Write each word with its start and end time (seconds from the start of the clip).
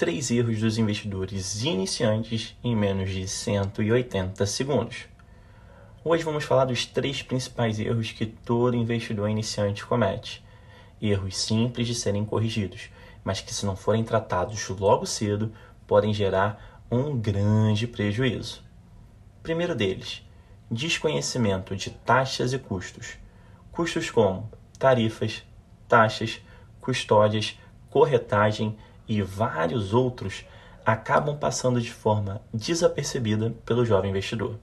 três 0.00 0.30
erros 0.30 0.58
dos 0.60 0.78
investidores 0.78 1.62
iniciantes 1.62 2.56
em 2.64 2.74
menos 2.74 3.10
de 3.10 3.28
180 3.28 4.46
segundos. 4.46 5.04
Hoje 6.02 6.24
vamos 6.24 6.44
falar 6.44 6.64
dos 6.64 6.86
três 6.86 7.22
principais 7.22 7.78
erros 7.78 8.10
que 8.10 8.24
todo 8.24 8.74
investidor 8.74 9.28
iniciante 9.28 9.84
comete. 9.84 10.42
Erros 11.02 11.36
simples 11.36 11.86
de 11.86 11.94
serem 11.94 12.24
corrigidos, 12.24 12.88
mas 13.22 13.42
que, 13.42 13.52
se 13.52 13.66
não 13.66 13.76
forem 13.76 14.02
tratados 14.02 14.66
logo 14.70 15.04
cedo, 15.04 15.52
podem 15.86 16.14
gerar 16.14 16.82
um 16.90 17.20
grande 17.20 17.86
prejuízo. 17.86 18.64
Primeiro 19.42 19.74
deles, 19.74 20.26
desconhecimento 20.70 21.76
de 21.76 21.90
taxas 21.90 22.54
e 22.54 22.58
custos. 22.58 23.18
Custos 23.70 24.10
como 24.10 24.50
tarifas, 24.78 25.42
taxas, 25.86 26.40
custódias, 26.80 27.58
corretagem 27.90 28.78
e 29.10 29.20
vários 29.22 29.92
outros 29.92 30.44
acabam 30.86 31.36
passando 31.36 31.80
de 31.80 31.92
forma 31.92 32.40
desapercebida 32.54 33.52
pelo 33.66 33.84
jovem 33.84 34.12
investidor. 34.12 34.56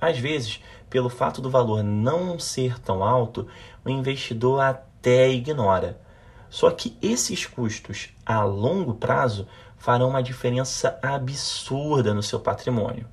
Às 0.00 0.18
vezes, 0.18 0.60
pelo 0.90 1.08
fato 1.08 1.40
do 1.40 1.48
valor 1.48 1.84
não 1.84 2.36
ser 2.36 2.80
tão 2.80 3.04
alto, 3.04 3.46
o 3.84 3.88
investidor 3.88 4.60
até 4.60 5.30
ignora. 5.30 6.00
Só 6.48 6.68
que 6.72 6.98
esses 7.00 7.46
custos 7.46 8.08
a 8.26 8.42
longo 8.42 8.94
prazo 8.94 9.46
farão 9.78 10.08
uma 10.08 10.22
diferença 10.22 10.98
absurda 11.00 12.12
no 12.12 12.24
seu 12.24 12.40
patrimônio. 12.40 13.06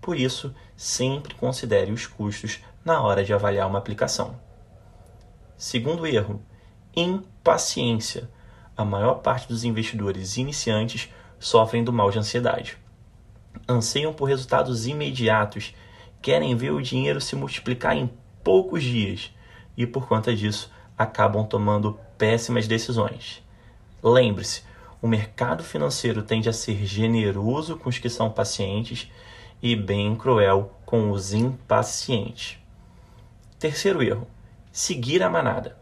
Por 0.00 0.16
isso, 0.16 0.52
sempre 0.76 1.36
considere 1.36 1.92
os 1.92 2.04
custos 2.04 2.58
na 2.84 3.00
hora 3.00 3.22
de 3.22 3.32
avaliar 3.32 3.68
uma 3.68 3.78
aplicação. 3.78 4.34
Segundo 5.56 6.04
erro, 6.04 6.42
impaciência 6.96 8.28
a 8.80 8.84
maior 8.84 9.16
parte 9.16 9.46
dos 9.46 9.62
investidores 9.62 10.36
iniciantes 10.36 11.12
sofrem 11.38 11.84
do 11.84 11.92
mal 11.92 12.10
de 12.10 12.18
ansiedade. 12.18 12.78
Anseiam 13.68 14.12
por 14.12 14.24
resultados 14.24 14.86
imediatos, 14.86 15.74
querem 16.22 16.56
ver 16.56 16.70
o 16.70 16.80
dinheiro 16.80 17.20
se 17.20 17.36
multiplicar 17.36 17.96
em 17.96 18.10
poucos 18.42 18.82
dias 18.82 19.34
e, 19.76 19.86
por 19.86 20.08
conta 20.08 20.34
disso, 20.34 20.72
acabam 20.96 21.46
tomando 21.46 21.98
péssimas 22.16 22.66
decisões. 22.66 23.42
Lembre-se, 24.02 24.62
o 25.02 25.06
mercado 25.06 25.62
financeiro 25.62 26.22
tende 26.22 26.48
a 26.48 26.52
ser 26.52 26.86
generoso 26.86 27.76
com 27.76 27.88
os 27.88 27.98
que 27.98 28.08
são 28.08 28.30
pacientes 28.30 29.10
e 29.62 29.76
bem 29.76 30.16
cruel 30.16 30.74
com 30.86 31.10
os 31.10 31.34
impacientes. 31.34 32.58
Terceiro 33.58 34.02
erro: 34.02 34.26
seguir 34.72 35.22
a 35.22 35.28
manada. 35.28 35.79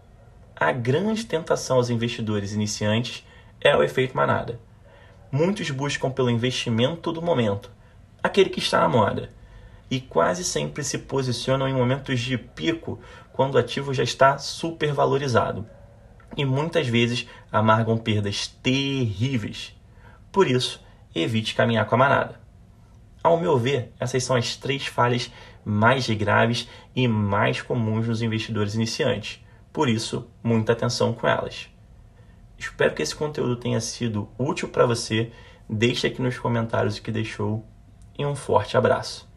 A 0.61 0.73
grande 0.73 1.25
tentação 1.25 1.77
aos 1.77 1.89
investidores 1.89 2.53
iniciantes 2.53 3.25
é 3.61 3.77
o 3.77 3.83
efeito 3.84 4.17
manada. 4.17 4.59
Muitos 5.31 5.70
buscam 5.70 6.11
pelo 6.11 6.28
investimento 6.28 7.12
do 7.12 7.23
momento, 7.23 7.70
aquele 8.20 8.51
que 8.51 8.59
está 8.59 8.81
na 8.81 8.89
moda, 8.89 9.31
e 9.89 10.01
quase 10.01 10.42
sempre 10.42 10.83
se 10.83 10.98
posicionam 10.98 11.69
em 11.69 11.73
momentos 11.73 12.19
de 12.19 12.36
pico 12.36 12.98
quando 13.33 13.55
o 13.55 13.59
ativo 13.59 13.95
já 13.95 14.03
está 14.03 14.36
supervalorizado. 14.36 15.64
E 16.36 16.45
muitas 16.45 16.89
vezes 16.89 17.29
amargam 17.53 17.97
perdas 17.97 18.48
terríveis. 18.48 19.73
Por 20.33 20.48
isso, 20.48 20.84
evite 21.14 21.55
caminhar 21.55 21.86
com 21.86 21.95
a 21.95 21.98
manada. 21.98 22.41
Ao 23.23 23.39
meu 23.39 23.56
ver, 23.56 23.92
essas 24.01 24.25
são 24.25 24.34
as 24.34 24.56
três 24.56 24.86
falhas 24.86 25.31
mais 25.64 26.11
graves 26.11 26.69
e 26.97 27.06
mais 27.06 27.62
comuns 27.62 28.09
nos 28.09 28.23
investidores 28.23 28.75
iniciantes 28.75 29.41
por 29.72 29.88
isso, 29.88 30.28
muita 30.42 30.72
atenção 30.72 31.12
com 31.12 31.27
elas. 31.27 31.69
Espero 32.58 32.94
que 32.94 33.02
esse 33.02 33.14
conteúdo 33.14 33.56
tenha 33.56 33.80
sido 33.80 34.28
útil 34.38 34.69
para 34.69 34.86
você. 34.86 35.30
Deixe 35.69 36.06
aqui 36.06 36.20
nos 36.20 36.38
comentários 36.38 36.97
o 36.97 37.02
que 37.02 37.12
deixou 37.12 37.64
e 38.19 38.27
um 38.27 38.34
forte 38.34 38.77
abraço. 38.77 39.27